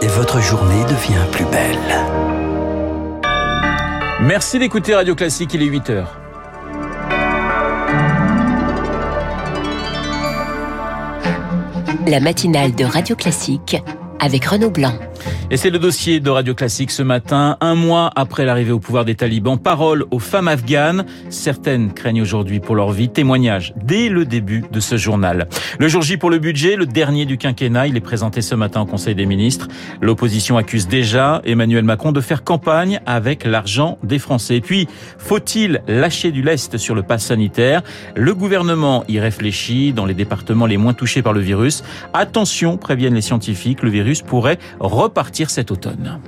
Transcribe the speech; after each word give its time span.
et 0.00 0.06
votre 0.06 0.40
journée 0.40 0.84
devient 0.84 1.24
plus 1.32 1.44
belle. 1.46 1.78
Merci 4.20 4.58
d'écouter 4.58 4.94
Radio 4.94 5.14
Classique, 5.14 5.54
il 5.54 5.62
est 5.62 5.66
8 5.66 5.90
heures. 5.90 6.20
La 12.06 12.20
matinale 12.20 12.74
de 12.74 12.84
Radio 12.84 13.16
Classique 13.16 13.76
avec 14.20 14.44
Renaud 14.44 14.70
Blanc. 14.70 14.94
Et 15.50 15.56
c'est 15.56 15.70
le 15.70 15.78
dossier 15.78 16.20
de 16.20 16.30
Radio 16.30 16.54
Classique 16.54 16.90
ce 16.90 17.02
matin, 17.02 17.56
un 17.60 17.74
mois 17.74 18.10
après 18.16 18.44
l'arrivée 18.44 18.72
au 18.72 18.78
pouvoir 18.78 19.04
des 19.04 19.14
talibans. 19.14 19.58
Parole 19.58 20.04
aux 20.10 20.18
femmes 20.18 20.48
afghanes. 20.48 21.06
Certaines 21.30 21.92
craignent 21.92 22.20
aujourd'hui 22.20 22.60
pour 22.60 22.74
leur 22.74 22.92
vie. 22.92 23.08
Témoignage 23.08 23.72
dès 23.82 24.08
le 24.08 24.24
début 24.24 24.64
de 24.70 24.80
ce 24.80 24.96
journal. 24.96 25.48
Le 25.78 25.88
jour 25.88 26.02
J 26.02 26.18
pour 26.18 26.30
le 26.30 26.38
budget, 26.38 26.76
le 26.76 26.86
dernier 26.86 27.24
du 27.24 27.38
quinquennat, 27.38 27.86
il 27.86 27.96
est 27.96 28.00
présenté 28.00 28.42
ce 28.42 28.54
matin 28.54 28.82
au 28.82 28.86
Conseil 28.86 29.14
des 29.14 29.26
ministres. 29.26 29.68
L'opposition 30.02 30.56
accuse 30.56 30.86
déjà 30.86 31.40
Emmanuel 31.44 31.84
Macron 31.84 32.12
de 32.12 32.20
faire 32.20 32.44
campagne 32.44 33.00
avec 33.06 33.44
l'argent 33.44 33.98
des 34.02 34.18
Français. 34.18 34.60
puis, 34.60 34.86
faut-il 35.16 35.82
lâcher 35.88 36.30
du 36.30 36.42
lest 36.42 36.76
sur 36.76 36.94
le 36.94 37.02
pass 37.02 37.24
sanitaire? 37.24 37.82
Le 38.14 38.34
gouvernement 38.34 39.04
y 39.08 39.18
réfléchit 39.18 39.92
dans 39.92 40.04
les 40.04 40.14
départements 40.14 40.66
les 40.66 40.76
moins 40.76 40.92
touchés 40.94 41.22
par 41.22 41.32
le 41.32 41.40
virus. 41.40 41.82
Attention, 42.12 42.76
préviennent 42.76 43.14
les 43.14 43.22
scientifiques, 43.22 43.82
le 43.82 43.90
virus 43.90 44.07
pourrait 44.22 44.58
repartir 44.80 45.50
cet 45.50 45.70
automne. 45.70 46.20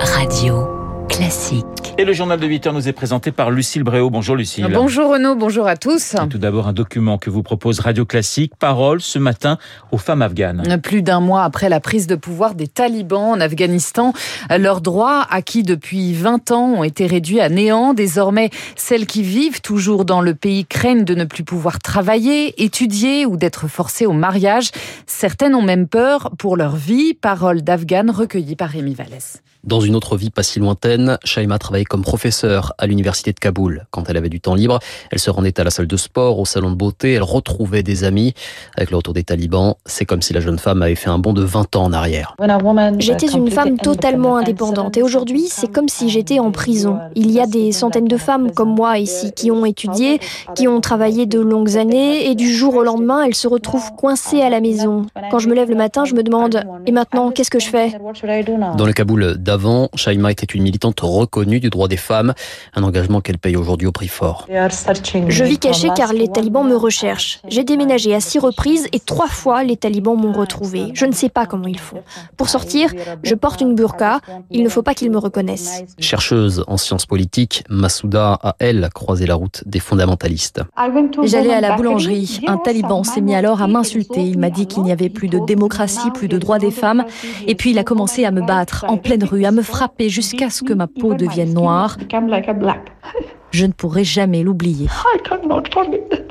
Radio 0.00 0.71
classique. 1.12 1.66
Et 1.98 2.04
le 2.06 2.14
journal 2.14 2.40
de 2.40 2.46
8 2.46 2.68
heures 2.68 2.72
nous 2.72 2.88
est 2.88 2.92
présenté 2.92 3.32
par 3.32 3.50
Lucille 3.50 3.82
Bréau. 3.82 4.08
Bonjour 4.08 4.34
Lucille. 4.34 4.66
Bonjour 4.72 5.10
Renaud, 5.10 5.34
bonjour 5.36 5.66
à 5.66 5.76
tous. 5.76 6.16
tout 6.30 6.38
d'abord 6.38 6.66
un 6.68 6.72
document 6.72 7.18
que 7.18 7.28
vous 7.28 7.42
propose 7.42 7.80
Radio 7.80 8.06
Classique, 8.06 8.54
Parole 8.58 9.02
ce 9.02 9.18
matin 9.18 9.58
aux 9.90 9.98
femmes 9.98 10.22
afghanes. 10.22 10.80
Plus 10.80 11.02
d'un 11.02 11.20
mois 11.20 11.44
après 11.44 11.68
la 11.68 11.80
prise 11.80 12.06
de 12.06 12.14
pouvoir 12.14 12.54
des 12.54 12.66
talibans 12.66 13.32
en 13.32 13.40
Afghanistan, 13.40 14.14
leurs 14.56 14.80
droits 14.80 15.26
acquis 15.28 15.62
depuis 15.62 16.14
20 16.14 16.50
ans 16.50 16.72
ont 16.72 16.84
été 16.84 17.06
réduits 17.06 17.40
à 17.40 17.50
néant. 17.50 17.92
Désormais, 17.92 18.48
celles 18.74 19.06
qui 19.06 19.22
vivent 19.22 19.60
toujours 19.60 20.06
dans 20.06 20.22
le 20.22 20.34
pays 20.34 20.64
craignent 20.64 21.04
de 21.04 21.14
ne 21.14 21.24
plus 21.24 21.44
pouvoir 21.44 21.78
travailler, 21.78 22.62
étudier 22.62 23.26
ou 23.26 23.36
d'être 23.36 23.68
forcées 23.68 24.06
au 24.06 24.12
mariage. 24.12 24.70
Certaines 25.06 25.54
ont 25.54 25.62
même 25.62 25.88
peur 25.88 26.30
pour 26.38 26.56
leur 26.56 26.74
vie. 26.74 27.12
Parole 27.12 27.60
d'Afghanes 27.60 28.10
recueillies 28.10 28.56
par 28.56 28.70
Rémi 28.70 28.94
Vallès. 28.94 29.42
Dans 29.64 29.80
une 29.80 29.94
autre 29.94 30.16
vie 30.16 30.30
pas 30.30 30.42
si 30.42 30.58
lointaine, 30.58 31.01
Shaima 31.24 31.58
travaillait 31.58 31.84
comme 31.84 32.02
professeure 32.02 32.72
à 32.78 32.86
l'université 32.86 33.32
de 33.32 33.38
Kaboul. 33.38 33.86
Quand 33.90 34.08
elle 34.08 34.16
avait 34.16 34.28
du 34.28 34.40
temps 34.40 34.54
libre, 34.54 34.78
elle 35.10 35.18
se 35.18 35.30
rendait 35.30 35.58
à 35.60 35.64
la 35.64 35.70
salle 35.70 35.86
de 35.86 35.96
sport, 35.96 36.38
au 36.38 36.44
salon 36.44 36.70
de 36.70 36.76
beauté, 36.76 37.12
elle 37.14 37.22
retrouvait 37.22 37.82
des 37.82 38.04
amis. 38.04 38.34
Avec 38.76 38.90
le 38.90 38.96
retour 38.96 39.14
des 39.14 39.24
talibans, 39.24 39.74
c'est 39.86 40.04
comme 40.04 40.22
si 40.22 40.32
la 40.32 40.40
jeune 40.40 40.58
femme 40.58 40.82
avait 40.82 40.94
fait 40.94 41.10
un 41.10 41.18
bond 41.18 41.32
de 41.32 41.42
20 41.42 41.76
ans 41.76 41.84
en 41.84 41.92
arrière. 41.92 42.36
J'étais 42.98 43.26
une 43.26 43.50
femme 43.50 43.78
totalement 43.78 44.36
indépendante 44.36 44.96
et 44.96 45.02
aujourd'hui, 45.02 45.46
c'est 45.48 45.70
comme 45.70 45.88
si 45.88 46.08
j'étais 46.08 46.38
en 46.38 46.50
prison. 46.50 46.98
Il 47.14 47.30
y 47.30 47.40
a 47.40 47.46
des 47.46 47.72
centaines 47.72 48.08
de 48.08 48.16
femmes 48.16 48.52
comme 48.52 48.74
moi 48.74 48.98
ici 48.98 49.32
qui 49.32 49.50
ont 49.50 49.64
étudié, 49.64 50.20
qui 50.54 50.68
ont 50.68 50.80
travaillé 50.80 51.26
de 51.26 51.40
longues 51.40 51.76
années 51.76 52.30
et 52.30 52.34
du 52.34 52.52
jour 52.52 52.76
au 52.76 52.82
lendemain, 52.82 53.24
elles 53.24 53.34
se 53.34 53.48
retrouvent 53.48 53.92
coincées 53.96 54.40
à 54.40 54.50
la 54.50 54.60
maison. 54.60 55.06
Quand 55.30 55.38
je 55.38 55.48
me 55.48 55.54
lève 55.54 55.68
le 55.68 55.76
matin, 55.76 56.04
je 56.04 56.14
me 56.14 56.22
demande 56.22 56.64
et 56.86 56.92
maintenant, 56.92 57.30
qu'est-ce 57.30 57.50
que 57.50 57.60
je 57.60 57.68
fais 57.68 57.92
Dans 58.76 58.86
le 58.86 58.92
Kaboul 58.92 59.36
avant, 59.46 59.88
Shaima 59.94 60.32
était 60.32 60.46
une 60.46 60.62
militante 60.62 60.91
reconnue 61.00 61.60
du 61.60 61.70
droit 61.70 61.88
des 61.88 61.96
femmes, 61.96 62.34
un 62.74 62.82
engagement 62.82 63.20
qu'elle 63.20 63.38
paye 63.38 63.56
aujourd'hui 63.56 63.86
au 63.86 63.92
prix 63.92 64.08
fort. 64.08 64.46
Je 64.48 65.44
vis 65.44 65.58
cachée 65.58 65.88
car 65.94 66.12
les 66.12 66.28
talibans 66.28 66.66
me 66.66 66.76
recherchent. 66.76 67.40
J'ai 67.48 67.64
déménagé 67.64 68.14
à 68.14 68.20
six 68.20 68.38
reprises 68.38 68.88
et 68.92 69.00
trois 69.00 69.28
fois 69.28 69.64
les 69.64 69.76
talibans 69.76 70.16
m'ont 70.16 70.32
retrouvée. 70.32 70.90
Je 70.94 71.06
ne 71.06 71.12
sais 71.12 71.28
pas 71.28 71.46
comment 71.46 71.68
ils 71.68 71.78
font. 71.78 72.02
Pour 72.36 72.48
sortir, 72.48 72.92
je 73.22 73.34
porte 73.34 73.60
une 73.60 73.74
burqa. 73.74 74.20
Il 74.50 74.62
ne 74.62 74.68
faut 74.68 74.82
pas 74.82 74.94
qu'ils 74.94 75.10
me 75.10 75.18
reconnaissent. 75.18 75.84
Chercheuse 75.98 76.64
en 76.66 76.76
sciences 76.76 77.06
politiques, 77.06 77.64
Massouda 77.68 78.38
a, 78.42 78.56
elle, 78.58 78.88
croisé 78.94 79.26
la 79.26 79.34
route 79.34 79.62
des 79.66 79.80
fondamentalistes. 79.80 80.60
J'allais 81.24 81.52
à 81.52 81.60
la 81.60 81.76
boulangerie. 81.76 82.40
Un 82.46 82.56
taliban 82.56 83.04
s'est 83.04 83.20
mis 83.20 83.34
alors 83.34 83.62
à 83.62 83.66
m'insulter. 83.66 84.22
Il 84.22 84.38
m'a 84.38 84.50
dit 84.50 84.66
qu'il 84.66 84.82
n'y 84.82 84.92
avait 84.92 85.08
plus 85.08 85.28
de 85.28 85.38
démocratie, 85.38 86.10
plus 86.12 86.28
de 86.28 86.38
droits 86.38 86.58
des 86.58 86.70
femmes. 86.70 87.04
Et 87.46 87.54
puis 87.54 87.70
il 87.70 87.78
a 87.78 87.84
commencé 87.84 88.24
à 88.24 88.30
me 88.30 88.42
battre 88.42 88.84
en 88.88 88.96
pleine 88.96 89.24
rue, 89.24 89.44
à 89.44 89.50
me 89.50 89.62
frapper 89.62 90.08
jusqu'à 90.08 90.50
ce 90.50 90.62
que 90.62 90.72
ma 90.72 90.81
peau 90.86 91.14
devienne 91.14 91.54
noire. 91.54 91.96
Je 93.50 93.66
ne 93.66 93.72
pourrai 93.72 94.04
jamais 94.04 94.42
l'oublier. 94.42 94.88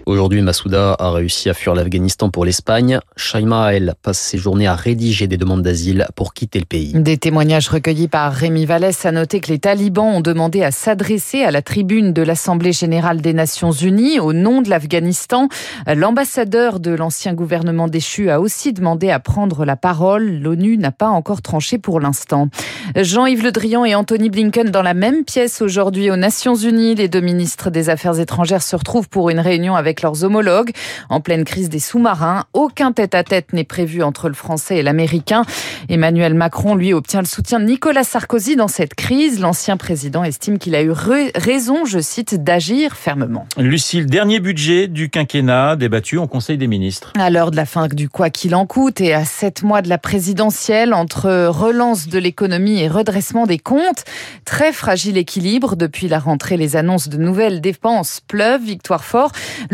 Aujourd'hui, 0.06 0.42
Massouda 0.42 0.96
a 0.98 1.12
réussi 1.12 1.50
à 1.50 1.54
fuir 1.54 1.76
l'Afghanistan 1.76 2.30
pour 2.30 2.44
l'Espagne. 2.44 3.00
Shaima, 3.16 3.74
elle, 3.74 3.94
passe 4.02 4.20
ses 4.20 4.38
journées 4.38 4.68
à 4.68 4.74
rédiger 4.74 5.28
des 5.28 5.38
demandes 5.38 5.62
d'asile 5.62 6.08
pour 6.16 6.34
quitter 6.34 6.60
le 6.60 6.66
pays. 6.66 6.94
Des 6.94 7.18
témoignages 7.18 7.70
recueillis 7.70 8.08
par 8.08 8.34
Rémi 8.34 8.66
Vallès 8.66 9.06
a 9.06 9.12
noté 9.12 9.40
que 9.40 9.50
les 9.50 9.60
talibans 9.60 10.16
ont 10.16 10.22
demandé 10.22 10.64
à 10.64 10.72
s'adresser 10.72 11.44
à 11.44 11.52
la 11.52 11.62
tribune 11.62 12.14
de 12.14 12.22
l'Assemblée 12.22 12.74
générale 12.74 13.22
des 13.22 13.34
Nations 13.34 13.72
unies 13.72 14.20
au 14.20 14.34
nom 14.34 14.62
de 14.62 14.70
l'Afghanistan. 14.70 15.50
L'ambassadeur 15.88 16.80
de 16.80 16.92
l'ancien 16.92 17.34
gouvernement 17.34 17.88
déchu 17.88 18.30
a 18.30 18.40
aussi 18.40 18.74
demandé 18.74 19.12
à 19.12 19.20
prendre 19.20 19.66
la 19.66 19.76
parole. 19.76 20.40
L'ONU 20.40 20.78
n'a 20.78 20.92
pas 20.92 21.10
encore 21.10 21.42
tranché 21.42 21.78
pour 21.78 22.00
l'instant. 22.00 22.48
Jean-Yves 22.96 23.44
Le 23.44 23.52
Drian 23.52 23.86
et 23.86 23.94
Anthony 23.94 24.30
Blinken 24.30 24.70
dans 24.72 24.82
la 24.82 24.94
même 24.94 25.24
pièce 25.26 25.62
aujourd'hui 25.62 26.10
aux 26.10 26.16
Nations 26.16 26.56
unies. 26.56 26.96
Les 26.96 27.08
deux 27.08 27.22
ministres 27.22 27.70
des 27.70 27.90
Affaires 27.90 28.20
étrangères 28.20 28.64
se 28.64 28.76
retrouvent 28.76 29.10
pour 29.10 29.30
une 29.30 29.40
réunion 29.40 29.76
avec 29.76 29.91
leurs 30.02 30.24
homologues. 30.24 30.72
En 31.10 31.20
pleine 31.20 31.44
crise 31.44 31.68
des 31.68 31.80
sous-marins, 31.80 32.46
aucun 32.54 32.94
tête-à-tête 32.94 33.52
n'est 33.52 33.66
prévu 33.66 34.02
entre 34.04 34.30
le 34.30 34.34
français 34.34 34.78
et 34.78 34.84
l'américain. 34.84 35.44
Emmanuel 35.90 36.34
Macron, 36.34 36.76
lui, 36.76 36.94
obtient 36.94 37.20
le 37.20 37.26
soutien 37.26 37.60
de 37.60 37.66
Nicolas 37.66 38.04
Sarkozy 38.04 38.56
dans 38.56 38.68
cette 38.70 38.96
crise. 38.96 39.40
L'ancien 39.40 39.76
président 39.76 40.24
estime 40.24 40.58
qu'il 40.58 40.76
a 40.76 40.82
eu 40.82 40.92
raison, 41.36 41.84
je 41.86 42.00
cite, 42.00 42.44
d'agir 42.44 42.96
fermement. 42.96 43.46
Lucille, 43.58 44.06
dernier 44.06 44.40
budget 44.40 44.88
du 44.88 45.10
quinquennat 45.10 45.76
débattu 45.76 46.18
en 46.18 46.28
Conseil 46.28 46.58
des 46.58 46.68
ministres. 46.68 47.12
À 47.20 47.30
l'heure 47.30 47.52
de 47.52 47.56
la 47.56 47.66
fin 47.66 47.88
du 47.88 48.08
quoi 48.08 48.30
qu'il 48.30 48.56
en 48.56 48.66
coûte 48.66 49.02
et 49.02 49.14
à 49.14 49.26
sept 49.26 49.64
mois 49.64 49.82
de 49.82 49.90
la 49.90 49.98
présidentielle, 49.98 50.94
entre 50.94 51.48
relance 51.48 52.08
de 52.08 52.20
l'économie 52.20 52.80
et 52.80 52.88
redressement 52.88 53.48
des 53.48 53.60
comptes, 53.60 54.06
très 54.46 54.72
fragile 54.72 55.18
équilibre 55.18 55.76
depuis 55.76 56.08
la 56.08 56.20
rentrée. 56.20 56.58
Les 56.58 56.76
annonces 56.76 57.10
de 57.10 57.18
nouvelles 57.18 57.62
dépenses 57.62 58.22
pleuvent, 58.28 58.62
victoire 58.62 59.04
fort. 59.04 59.32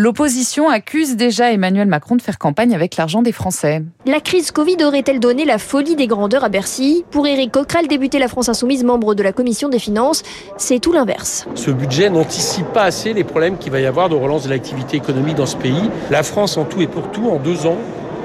L'opposition 0.08 0.70
accuse 0.70 1.18
déjà 1.18 1.52
Emmanuel 1.52 1.86
Macron 1.86 2.16
de 2.16 2.22
faire 2.22 2.40
campagne 2.40 2.74
avec 2.74 2.96
l'argent 2.96 3.22
des 3.22 3.34
Français. 3.34 3.84
La 4.06 4.22
crise 4.22 4.52
Covid 4.52 4.78
aurait-elle 4.86 5.20
donné 5.20 5.44
la 5.44 5.58
folie 5.58 5.98
des 5.98 6.08
grandeurs 6.08 6.46
à 6.46 6.48
Bercy? 6.48 7.04
Pour 7.12 7.28
Éric 7.28 7.52
Coquerel, 7.52 7.90
débuté 7.90 8.18
La 8.18 8.30
France 8.30 8.48
Insoumise, 8.48 8.86
membre 8.86 9.16
de 9.16 9.22
la 9.22 9.34
Commission 9.34 9.68
des 9.68 9.80
Finances, 9.80 10.24
c'est 10.56 10.80
tout 10.80 10.94
l'inverse. 10.94 11.46
Ce 11.56 11.72
budget 11.72 12.10
n'anticipe 12.10 12.68
pas 12.68 12.84
assez 12.84 13.12
les 13.12 13.26
problèmes 13.26 13.58
qu'il 13.58 13.74
va 13.74 13.82
y 13.82 13.86
avoir 13.86 14.08
de 14.08 14.16
relance 14.16 14.46
de 14.46 14.50
l'activité 14.50 14.96
économique 14.96 15.36
dans 15.36 15.46
ce 15.46 15.58
pays. 15.58 15.90
La 16.10 16.24
France, 16.24 16.56
en 16.56 16.64
tout 16.64 16.82
et 16.82 16.88
pour 16.88 17.12
tout, 17.12 17.30
en 17.30 17.36
deux 17.36 17.66
ans, 17.66 17.76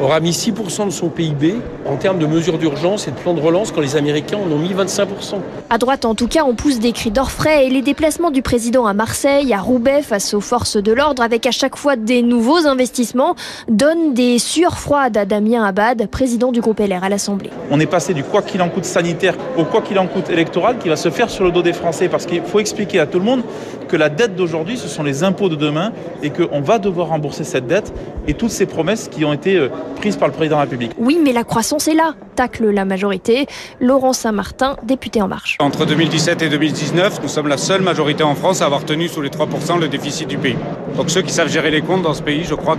aura 0.03 0.21
mis 0.21 0.33
6% 0.33 0.87
de 0.87 0.91
son 0.91 1.09
PIB 1.09 1.55
en 1.87 1.97
termes 1.97 2.19
de 2.19 2.27
mesures 2.27 2.59
d'urgence 2.59 3.07
et 3.07 3.13
de 3.13 3.17
plans 3.17 3.35
de 3.35 3.41
relance 3.41 3.71
quand 3.71 3.81
les 3.81 3.97
Américains 3.97 4.39
en 4.39 4.51
ont 4.51 4.59
mis 4.59 4.75
25%. 4.75 5.37
À 5.71 5.79
droite, 5.79 6.05
en 6.05 6.15
tout 6.15 6.29
cas, 6.29 6.45
on 6.45 6.55
pousse 6.55 6.81
des 6.81 6.93
cris 6.93 7.11
d'orfraie 7.11 7.67
et 7.67 7.71
les 7.71 7.83
déplacements 7.83 8.31
du 8.31 8.43
président 8.43 8.85
à 8.87 8.95
Marseille, 8.95 9.55
à 9.55 9.61
Roubaix 9.61 10.03
face 10.03 10.35
aux 10.35 10.41
forces 10.41 10.77
de 10.77 10.93
l'ordre 10.93 11.23
avec 11.23 11.47
à 11.47 11.51
chaque 11.51 11.77
fois 11.77 11.97
des 11.97 12.23
nouveaux 12.23 12.67
investissements 12.67 13.37
donnent 13.69 14.13
des 14.13 14.39
sueurs 14.39 14.79
froides 14.79 15.17
à 15.17 15.25
Damien 15.25 15.65
Abad, 15.65 16.09
président 16.09 16.53
du 16.53 16.61
groupe 16.61 16.81
LR 16.81 17.05
à 17.05 17.09
l'Assemblée. 17.09 17.51
On 17.71 17.79
est 17.79 17.87
passé 17.87 18.13
du 18.13 18.25
quoi 18.25 18.43
qu'il 18.43 18.61
en 18.61 18.69
coûte 18.69 18.85
sanitaire 18.85 19.35
au 19.57 19.65
quoi 19.65 19.83
qu'il 19.83 19.99
en 19.99 20.07
coûte 20.07 20.31
électoral 20.31 20.79
qui 20.79 20.89
va 20.89 20.97
se 20.97 21.11
faire 21.11 21.31
sur 21.31 21.45
le 21.45 21.53
dos 21.53 21.63
des 21.63 21.73
Français 21.73 22.09
parce 22.09 22.27
qu'il 22.27 22.43
faut 22.43 22.59
expliquer 22.59 22.99
à 22.99 23.07
tout 23.07 23.19
le 23.19 23.25
monde 23.25 23.43
que 23.89 23.97
la 23.97 24.09
dette 24.09 24.35
d'aujourd'hui, 24.35 24.77
ce 24.77 24.89
sont 24.89 25.03
les 25.03 25.23
impôts 25.23 25.49
de 25.49 25.57
demain 25.57 25.93
et 26.23 26.31
qu'on 26.31 26.61
va 26.61 26.79
devoir 26.79 27.09
rembourser 27.09 27.45
cette 27.45 27.67
dette 27.67 27.93
et 28.27 28.35
toutes 28.35 28.51
ces 28.51 28.67
promesses 28.67 29.09
qui 29.09 29.25
ont 29.25 29.33
été 29.33 29.69
prise 29.95 30.17
par 30.17 30.29
le 30.29 30.35
président 30.35 30.57
de 30.57 30.61
la 30.61 30.65
République. 30.65 30.93
Oui, 30.99 31.19
mais 31.23 31.33
la 31.33 31.45
croissance 31.45 31.89
est 31.89 31.95
là, 31.95 32.15
tacle 32.37 32.69
la 32.71 32.85
majorité. 32.85 33.47
Laurent 33.81 34.13
Saint-Martin, 34.13 34.77
député 34.83 35.23
En 35.23 35.29
Marche. 35.29 35.57
Entre 35.61 35.87
2017 35.87 36.43
et 36.43 36.49
2019, 36.49 37.21
nous 37.23 37.29
sommes 37.29 37.49
la 37.49 37.57
seule 37.57 37.83
majorité 37.83 38.23
en 38.23 38.35
France 38.35 38.63
à 38.63 38.67
avoir 38.67 38.85
tenu 38.85 39.09
sous 39.09 39.21
les 39.21 39.31
3% 39.31 39.79
le 39.79 39.89
déficit 39.89 40.29
du 40.29 40.39
pays. 40.39 40.57
Donc 40.97 41.11
ceux 41.11 41.23
qui 41.23 41.33
savent 41.33 41.49
gérer 41.49 41.71
les 41.71 41.83
comptes 41.83 42.03
dans 42.03 42.15
ce 42.15 42.23
pays, 42.23 42.45
je 42.45 42.55
crois 42.55 42.77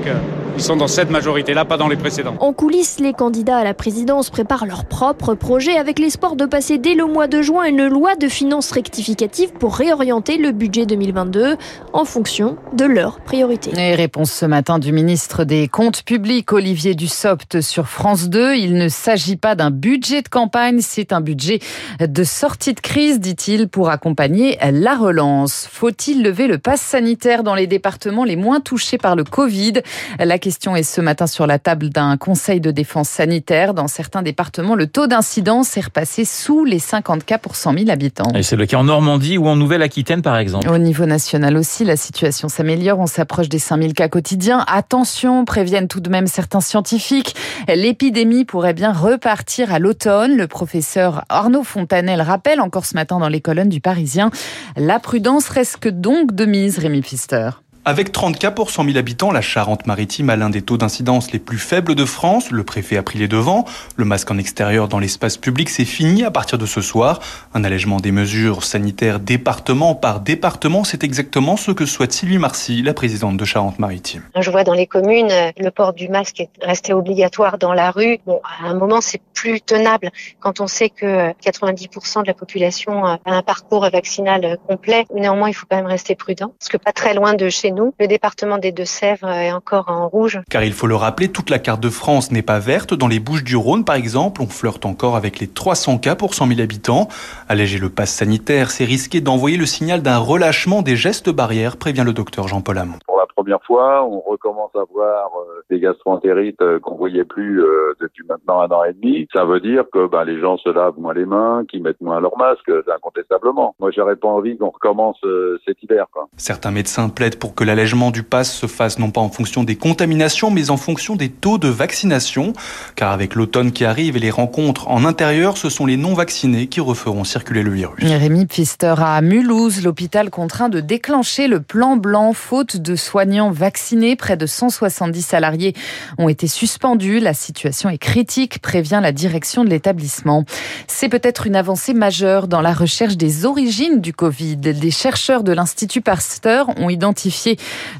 qu'ils 0.54 0.64
sont 0.64 0.76
dans 0.76 0.88
cette 0.88 1.10
majorité-là, 1.10 1.66
pas 1.66 1.78
dans 1.78 1.88
les 1.88 1.96
précédents. 1.96 2.36
En 2.40 2.54
coulisses, 2.54 3.00
les 3.00 3.14
candidats 3.14 3.58
à 3.58 3.64
la 3.64 3.74
présidence 3.74 4.30
préparent 4.30 4.66
leur 4.66 4.86
propre 4.86 5.34
projet 5.34 5.78
avec 5.78 6.00
l'espoir 6.00 6.36
de 6.36 6.46
passer 6.46 6.78
dès 6.78 6.94
le 6.94 7.06
mois 7.06 7.28
de 7.28 7.42
juin 7.42 7.66
une 7.66 7.88
loi 7.88 8.16
de 8.16 8.28
finances 8.28 8.72
rectificative 8.72 9.52
pour 9.54 9.76
réorienter 9.76 10.38
le 10.38 10.52
budget 10.52 10.86
2022 10.86 11.58
en 11.94 12.06
fonction 12.06 12.58
de 12.74 12.86
leurs 12.86 13.20
priorités. 13.20 13.72
Et 13.78 13.96
réponse 13.96 14.32
ce 14.32 14.46
matin 14.46 14.80
du 14.80 14.92
ministre 14.92 15.44
des 15.44 15.68
Comptes 15.68 16.04
publics, 16.04 16.52
Olivier 16.54 16.96
Dussopt, 16.96 17.62
sur 17.62 17.88
France 17.88 18.30
2. 18.30 18.56
Il 18.56 18.76
ne 18.76 18.88
s'agit 18.88 19.38
pas 19.38 19.56
d'un 19.56 19.72
budget 19.72 20.22
de 20.22 20.30
campagne, 20.30 20.80
c'est 20.82 21.14
un 21.14 21.22
budget 21.22 21.60
de 22.00 22.24
sortie 22.24 22.74
de 22.74 22.80
crise, 22.80 23.20
dit-il, 23.20 23.68
pour 23.68 23.90
accompagner 23.90 24.58
la 24.72 24.96
relance. 24.96 25.68
Faut-il 25.72 26.24
lever 26.24 26.48
le 26.48 26.58
pass 26.58 26.82
sanitaire 26.82 27.44
dans 27.44 27.56
les 27.56 27.68
départements 27.68 28.24
les 28.24 28.36
moins 28.36 28.60
touchés 28.60 28.98
par 28.98 29.16
le 29.16 29.24
Covid? 29.24 29.82
La 30.20 30.38
question 30.44 30.75
est 30.75 30.84
ce 30.84 31.00
matin 31.00 31.25
sur 31.25 31.48
la 31.48 31.57
table 31.57 31.88
d'un 31.88 32.18
conseil 32.18 32.60
de 32.60 32.69
défense 32.69 33.07
sanitaire. 33.07 33.74
Dans 33.74 33.88
certains 33.88 34.22
départements, 34.22 34.75
le 34.75 34.88
taux 34.88 35.07
d'incidence 35.07 35.78
est 35.78 35.86
repassé 35.86 36.25
sous 36.25 36.66
les 36.66 36.80
50 36.80 37.24
cas 37.24 37.38
pour 37.38 37.56
100 37.56 37.78
000 37.78 37.90
habitants. 37.90 38.28
Et 38.36 38.44
c'est 38.44 38.57
le 38.57 38.66
cas 38.66 38.75
en 38.75 38.84
Normandie 38.84 39.38
ou 39.38 39.48
en 39.48 39.56
Nouvelle-Aquitaine, 39.56 40.22
par 40.22 40.36
exemple. 40.36 40.68
Au 40.68 40.78
niveau 40.78 41.06
national 41.06 41.56
aussi, 41.56 41.86
la 41.86 41.95
situation 41.95 42.50
s'améliore. 42.50 43.00
On 43.00 43.07
s'approche 43.07 43.48
des 43.48 43.57
5000 43.57 43.94
cas 43.94 44.10
quotidiens. 44.10 44.66
Attention, 44.68 45.45
préviennent 45.45 45.88
tout 45.88 46.01
de 46.01 46.10
même 46.10 46.28
certains 46.28 46.60
scientifiques. 46.60 47.38
L'épidémie 47.74 48.44
pourrait 48.44 48.74
bien 48.74 48.92
repartir 48.92 49.74
à 49.74 49.80
l'automne. 49.80 50.36
Le 50.36 50.48
professeur 50.48 51.24
Arnaud 51.30 51.63
Fontanel 51.63 52.22
rappelle 52.22 52.60
encore 52.60 52.86
ce 52.86 52.96
matin 52.96 53.18
dans 53.18 53.30
les 53.30 53.39
colonnes 53.39 53.69
du 53.69 53.80
Parisien. 53.80 54.30
La 54.75 55.00
prudence 55.00 55.48
reste 55.48 55.88
donc 55.88 56.36
de 56.36 56.44
mise, 56.44 56.80
Rémi 56.80 57.00
Pfister. 57.00 57.62
Avec 57.86 58.14
30 58.14 58.40
cas 58.40 58.50
pour 58.50 58.70
100 58.70 58.86
000 58.86 58.98
habitants, 58.98 59.34
la 59.34 59.42
Charente-Maritime 59.42 60.30
a 60.30 60.38
l'un 60.38 60.50
des 60.50 60.62
taux 60.62 60.78
d'incidence 60.78 61.34
les 61.34 61.40
plus 61.40 61.58
faibles 61.58 61.96
de 61.96 62.06
France. 62.06 62.50
Le 62.50 62.64
préfet 62.64 62.96
a 62.96 63.04
pris 63.04 63.20
les 63.20 63.28
devants. 63.28 63.66
Le 63.98 64.06
masque 64.06 64.32
en 64.32 64.38
extérieur 64.38 64.88
dans 64.88 65.00
l'espace 65.00 65.36
public, 65.36 65.70
c'est 65.70 65.84
fini 65.84 66.24
à 66.24 66.32
partir 66.32 66.58
de 66.58 66.66
ce 66.66 66.80
soir. 66.80 67.20
Un 67.54 67.66
allègement 67.66 67.98
des 67.98 68.14
mesures 68.14 68.64
sanitaires 68.64 69.20
département 69.20 69.96
par 69.96 70.22
département, 70.22 70.86
c'est 70.86 71.04
exactement 71.04 71.58
ce 71.58 71.72
que 71.72 71.86
souhaite 71.86 72.14
Sylvie 72.14 72.38
Marcy, 72.38 72.82
la 72.84 72.94
présidente 72.94 73.36
de 73.36 73.44
Charente-Maritime. 73.44 74.24
Je 74.40 74.50
vois 74.50 74.64
dans 74.64 74.76
les 74.76 74.88
communes, 74.88 75.34
le 75.58 75.70
port 75.70 75.92
du 75.92 76.08
masque 76.08 76.40
est 76.40 76.50
resté 76.62 76.94
obligatoire 76.94 77.58
dans 77.58 77.74
la 77.74 77.92
rue. 77.92 78.20
Bon, 78.26 78.40
à 78.62 78.70
un 78.70 78.76
moment, 78.76 79.02
c'est 79.02 79.22
plus 79.34 79.60
tenable 79.60 80.10
quand 80.40 80.62
on 80.62 80.68
sait 80.68 80.88
que 80.88 81.34
90% 81.34 82.22
de 82.22 82.28
la 82.28 82.34
population 82.34 83.06
a 83.06 83.20
un 83.26 83.42
parcours 83.42 83.90
vaccinal 83.90 84.58
complet. 84.70 85.06
Néanmoins, 85.14 85.50
il 85.50 85.54
faut 85.54 85.66
quand 85.70 85.76
même 85.76 85.86
rester 85.86 86.16
prudent, 86.16 86.54
parce 86.58 86.70
que 86.70 86.78
pas 86.78 86.94
très 86.94 87.14
loin 87.14 87.34
de 87.34 87.50
chez 87.50 87.73
le 88.00 88.08
département 88.08 88.58
des 88.58 88.72
Deux-Sèvres 88.72 89.30
est 89.30 89.52
encore 89.52 89.90
en 89.90 90.08
rouge. 90.08 90.40
Car 90.50 90.64
il 90.64 90.74
faut 90.74 90.88
le 90.88 90.96
rappeler, 90.96 91.30
toute 91.30 91.50
la 91.50 91.60
carte 91.60 91.81
de 91.81 91.90
France 91.90 92.31
n'est 92.31 92.42
pas 92.42 92.60
verte. 92.60 92.94
Dans 92.94 93.08
les 93.08 93.20
Bouches 93.20 93.44
du 93.44 93.56
Rhône, 93.56 93.86
par 93.86 93.96
exemple, 93.96 94.42
on 94.42 94.48
flirte 94.48 94.86
encore 94.86 95.16
avec 95.16 95.40
les 95.40 95.48
300 95.48 95.98
cas 95.98 96.16
pour 96.16 96.36
100 96.36 96.48
000 96.48 96.62
habitants. 96.62 97.08
Alléger 97.50 97.80
le 97.80 97.90
pass 97.90 98.12
sanitaire, 98.12 98.72
c'est 98.72 98.86
risquer 98.86 99.22
d'envoyer 99.22 99.58
le 99.58 99.66
signal 99.66 100.02
d'un 100.02 100.18
relâchement 100.18 100.81
des 100.81 100.96
gestes 100.96 101.30
barrières, 101.30 101.78
prévient 101.78 102.04
le 102.06 102.14
docteur 102.14 102.48
Jean 102.48 102.62
Paul 102.62 102.78
Hamon 102.78 103.00
première 103.44 103.63
fois. 103.63 104.06
On 104.06 104.22
recommence 104.22 104.72
à 104.75 104.84
voir 104.92 105.31
euh, 105.36 105.63
des 105.69 105.81
gastroentérites 105.81 106.62
euh, 106.62 106.80
qu'on 106.80 106.95
voyait 106.95 107.25
plus 107.25 107.62
euh, 107.62 107.94
depuis 108.00 108.24
maintenant 108.28 108.62
un 108.62 108.69
an 108.69 108.84
et 108.86 108.94
demi. 108.94 109.28
Ça 109.34 109.44
veut 109.44 109.60
dire 109.60 109.84
que 109.92 110.07
ben, 110.07 110.24
les 110.24 110.40
gens 110.40 110.57
se 110.57 110.69
lavent 110.69 110.98
moins 110.98 111.13
les 111.13 111.25
mains, 111.25 111.66
qu'ils 111.69 111.84
mettent 111.84 112.00
moins 112.00 112.22
leur 112.22 112.38
masque, 112.38 112.72
incontestablement. 112.95 113.75
Moi, 113.80 113.92
j'aurais 113.94 114.16
pas 114.16 114.30
envie 114.30 114.57
qu'on 114.57 114.69
recommence 114.69 115.19
cet 115.66 115.81
hiver. 115.84 116.06
Quoi. 116.12 116.28
Certains 116.38 116.72
médecins 116.72 117.10
plaident 117.10 117.38
pour 117.38 117.54
que 117.54 117.66
l'allègement 117.66 118.12
du 118.12 118.24
pass 118.24 118.54
se 118.54 118.68
fasse 118.68 118.98
non 118.98 119.12
pas 119.12 119.22
en 119.22 119.30
fonction 119.30 119.63
des 119.63 119.75
contaminations, 119.75 120.50
mais 120.50 120.69
en 120.69 120.78
fonction 120.78 121.16
des 121.16 121.30
taux 121.30 121.57
de 121.57 121.68
vaccination. 121.68 122.54
Car 122.96 123.12
avec 123.12 123.36
l'automne 123.36 123.72
qui 123.72 123.84
arrive 123.84 124.16
et 124.16 124.19
les 124.19 124.31
rencontres 124.31 124.89
en 124.89 125.04
intérieur, 125.04 125.57
ce 125.57 125.69
sont 125.69 125.86
les 125.86 125.98
non-vaccinés 125.98 126.68
qui 126.68 126.80
referont 126.80 127.25
circuler 127.25 127.63
le 127.63 127.72
virus. 127.72 128.04
Rémi 128.04 128.46
Pfister 128.46 128.96
à 128.98 129.22
Mulhouse, 129.22 129.84
l'hôpital 129.84 130.30
contraint 130.30 130.69
de 130.69 130.80
déclencher 130.80 131.48
le 131.48 131.60
plan 131.60 131.98
blanc 131.98 132.31
faute 132.34 132.78
de 132.78 132.96
soignants 132.96 133.33
vaccinés. 133.52 134.16
Près 134.16 134.38
de 134.38 134.46
170 134.46 135.22
salariés 135.22 135.74
ont 136.18 136.30
été 136.30 136.48
suspendus. 136.48 137.20
La 137.20 137.34
situation 137.34 137.90
est 137.90 137.98
critique, 137.98 138.60
prévient 138.60 139.00
la 139.02 139.12
direction 139.12 139.64
de 139.64 139.70
l'établissement. 139.70 140.46
C'est 140.88 141.10
peut-être 141.10 141.48
une 141.48 141.56
avancée 141.56 141.94
majeure 141.94 142.48
dans 142.48 142.62
la 142.62 142.74
recherche 142.74 143.18
des 143.18 143.46
origines 143.46 144.02
du 144.02 144.14
Covid. 144.14 144.58
Des 144.58 144.92
chercheurs 144.92 145.44
de 145.44 145.52
l'Institut 145.52 146.02
Pasteur 146.02 146.70
ont 146.78 146.90
identifié 146.90 147.58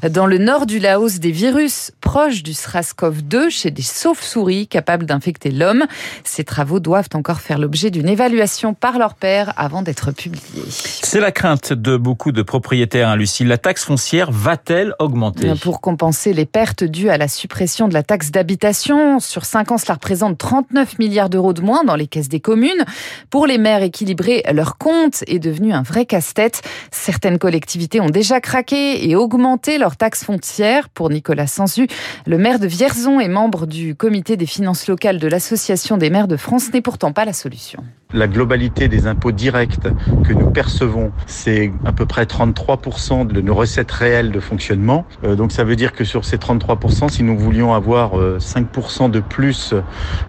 dans 0.08 0.26
le 0.26 0.38
nord 0.38 0.66
du 0.66 0.78
Laos 0.78 1.18
des 1.18 1.32
virus 1.32 1.90
proches 2.00 2.42
du 2.42 2.52
SRAS-CoV-2 2.52 3.50
chez 3.50 3.70
des 3.70 3.82
sauves-souris 3.82 4.68
capables 4.68 5.06
d'infecter 5.06 5.50
l'homme. 5.50 5.84
Ces 6.24 6.44
travaux 6.44 6.80
doivent 6.80 7.08
encore 7.14 7.40
faire 7.40 7.58
l'objet 7.58 7.90
d'une 7.90 8.08
évaluation 8.08 8.74
par 8.74 8.98
leur 8.98 9.14
père 9.14 9.52
avant 9.56 9.82
d'être 9.82 10.12
publiés. 10.12 10.64
C'est 10.68 11.20
la 11.20 11.32
crainte 11.32 11.72
de 11.72 11.96
beaucoup 11.96 12.32
de 12.32 12.42
propriétaires, 12.42 13.08
hein, 13.08 13.16
Lucie. 13.16 13.44
La 13.44 13.58
taxe 13.58 13.84
foncière 13.84 14.30
va-t-elle 14.30 14.94
augmenter? 14.98 15.23
Pour 15.60 15.80
compenser 15.80 16.32
les 16.32 16.46
pertes 16.46 16.84
dues 16.84 17.10
à 17.10 17.18
la 17.18 17.28
suppression 17.28 17.88
de 17.88 17.94
la 17.94 18.02
taxe 18.02 18.30
d'habitation, 18.30 19.20
sur 19.20 19.44
5 19.44 19.72
ans, 19.72 19.78
cela 19.78 19.94
représente 19.94 20.38
39 20.38 20.98
milliards 20.98 21.30
d'euros 21.30 21.52
de 21.52 21.60
moins 21.60 21.84
dans 21.84 21.96
les 21.96 22.06
caisses 22.06 22.28
des 22.28 22.40
communes. 22.40 22.84
Pour 23.30 23.46
les 23.46 23.58
maires, 23.58 23.82
équilibrer 23.82 24.42
leurs 24.52 24.78
comptes 24.78 25.24
est 25.26 25.38
devenu 25.38 25.72
un 25.72 25.82
vrai 25.82 26.06
casse-tête. 26.06 26.62
Certaines 26.90 27.38
collectivités 27.38 28.00
ont 28.00 28.10
déjà 28.10 28.40
craqué 28.40 29.08
et 29.08 29.16
augmenté 29.16 29.78
leur 29.78 29.96
taxe 29.96 30.24
foncière. 30.24 30.88
Pour 30.88 31.10
Nicolas 31.10 31.46
Sansu, 31.46 31.88
le 32.26 32.38
maire 32.38 32.58
de 32.58 32.66
Vierzon 32.66 33.20
et 33.20 33.28
membre 33.28 33.66
du 33.66 33.94
comité 33.94 34.36
des 34.36 34.46
finances 34.46 34.88
locales 34.88 35.18
de 35.18 35.28
l'Association 35.28 35.96
des 35.96 36.10
maires 36.10 36.28
de 36.28 36.36
France 36.36 36.72
n'est 36.72 36.82
pourtant 36.82 37.12
pas 37.12 37.24
la 37.24 37.32
solution 37.32 37.82
la 38.14 38.28
globalité 38.28 38.88
des 38.88 39.06
impôts 39.06 39.32
directs 39.32 39.80
que 40.22 40.32
nous 40.32 40.46
percevons, 40.46 41.12
c'est 41.26 41.72
à 41.84 41.92
peu 41.92 42.06
près 42.06 42.24
33% 42.24 43.26
de 43.26 43.40
nos 43.40 43.54
recettes 43.54 43.90
réelles 43.90 44.30
de 44.30 44.40
fonctionnement. 44.40 45.04
Euh, 45.24 45.34
donc 45.34 45.52
ça 45.52 45.64
veut 45.64 45.76
dire 45.76 45.92
que 45.92 46.04
sur 46.04 46.24
ces 46.24 46.36
33%, 46.36 47.10
si 47.10 47.22
nous 47.22 47.36
voulions 47.36 47.74
avoir 47.74 48.12
5% 48.14 49.04
euh, 49.04 49.08
de 49.08 49.20
plus 49.20 49.74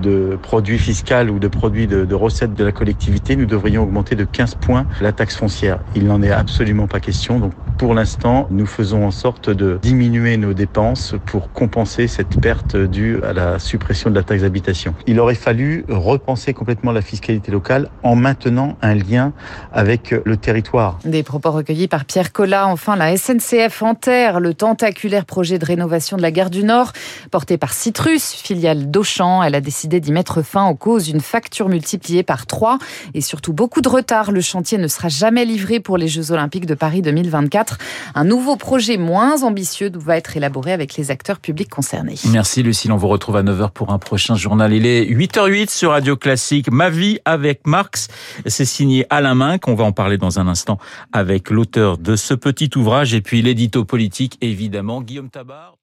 de 0.01 0.37
produits 0.41 0.79
fiscaux 0.79 1.05
ou 1.29 1.39
de 1.39 1.47
produits 1.47 1.87
de, 1.87 2.05
de, 2.05 2.15
recettes 2.15 2.55
de 2.55 2.63
la 2.63 2.71
collectivité, 2.71 3.35
nous 3.35 3.45
devrions 3.45 3.83
augmenter 3.83 4.15
de 4.15 4.23
15 4.23 4.55
points 4.55 4.85
la 5.01 5.11
taxe 5.11 5.35
foncière. 5.35 5.79
Il 5.95 6.07
n'en 6.07 6.21
est 6.21 6.31
absolument 6.31 6.87
pas 6.87 6.99
question. 6.99 7.39
Donc 7.39 7.53
pour 7.77 7.93
l'instant, 7.93 8.47
nous 8.51 8.65
faisons 8.65 9.05
en 9.05 9.11
sorte 9.11 9.49
de 9.49 9.79
diminuer 9.81 10.37
nos 10.37 10.53
dépenses 10.53 11.15
pour 11.25 11.51
compenser 11.51 12.07
cette 12.07 12.39
perte 12.39 12.77
due 12.77 13.21
à 13.23 13.33
la 13.33 13.59
suppression 13.59 14.09
de 14.09 14.15
la 14.15 14.23
taxe 14.23 14.43
d'habitation. 14.43 14.95
Il 15.07 15.19
aurait 15.19 15.35
fallu 15.35 15.83
repenser 15.89 16.53
complètement 16.53 16.93
la 16.93 17.01
fiscalité 17.01 17.51
locale 17.51 17.74
en 18.03 18.15
maintenant 18.15 18.77
un 18.81 18.95
lien 18.95 19.33
avec 19.73 20.15
le 20.23 20.37
territoire. 20.37 20.99
Des 21.05 21.23
propos 21.23 21.51
recueillis 21.51 21.87
par 21.87 22.05
Pierre 22.05 22.31
Collat. 22.31 22.67
Enfin, 22.67 22.95
la 22.95 23.15
SNCF 23.17 23.81
enterre 23.81 24.39
le 24.39 24.53
tentaculaire 24.53 25.25
projet 25.25 25.59
de 25.59 25.65
rénovation 25.65 26.17
de 26.17 26.21
la 26.21 26.31
gare 26.31 26.49
du 26.49 26.63
Nord, 26.63 26.93
porté 27.31 27.57
par 27.57 27.73
Citrus, 27.73 28.33
filiale 28.33 28.89
d'Auchan. 28.89 29.43
Elle 29.43 29.55
a 29.55 29.61
décidé 29.61 29.99
d'y 29.99 30.11
mettre 30.11 30.41
fin 30.41 30.61
en 30.61 30.75
cause 30.75 31.05
d'une 31.05 31.21
facture 31.21 31.69
multipliée 31.69 32.23
par 32.23 32.45
trois 32.45 32.77
et 33.13 33.21
surtout 33.21 33.53
beaucoup 33.53 33.81
de 33.81 33.89
retard. 33.89 34.31
Le 34.31 34.41
chantier 34.41 34.77
ne 34.77 34.87
sera 34.87 35.09
jamais 35.09 35.45
livré 35.45 35.79
pour 35.79 35.97
les 35.97 36.07
Jeux 36.07 36.31
Olympiques 36.31 36.65
de 36.65 36.75
Paris 36.75 37.01
2024. 37.01 37.77
Un 38.15 38.23
nouveau 38.23 38.55
projet 38.55 38.97
moins 38.97 39.43
ambitieux 39.43 39.91
va 39.95 40.17
être 40.17 40.37
élaboré 40.37 40.73
avec 40.73 40.95
les 40.95 41.11
acteurs 41.11 41.39
publics 41.39 41.69
concernés. 41.69 42.15
Merci 42.31 42.63
Lucille, 42.63 42.91
on 42.91 42.97
vous 42.97 43.07
retrouve 43.07 43.37
à 43.37 43.43
9h 43.43 43.71
pour 43.71 43.91
un 43.91 43.99
prochain 43.99 44.35
journal. 44.35 44.73
Il 44.73 44.85
est 44.85 45.05
8h08 45.05 45.69
sur 45.69 45.91
Radio 45.91 46.15
Classique. 46.15 46.71
Ma 46.71 46.89
vie 46.89 47.19
avec 47.25 47.54
Marx. 47.65 48.07
C'est 48.45 48.65
signé 48.65 49.05
Alain 49.09 49.35
Main, 49.35 49.57
qu'on 49.57 49.75
va 49.75 49.83
en 49.83 49.91
parler 49.91 50.17
dans 50.17 50.39
un 50.39 50.47
instant 50.47 50.77
avec 51.13 51.49
l'auteur 51.49 51.97
de 51.97 52.15
ce 52.15 52.33
petit 52.33 52.69
ouvrage 52.75 53.13
et 53.13 53.21
puis 53.21 53.41
l'édito 53.41 53.85
politique, 53.85 54.37
évidemment, 54.41 55.01
Guillaume 55.01 55.29
Tabar. 55.29 55.75